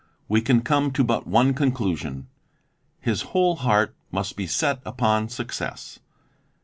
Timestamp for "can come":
0.41-0.89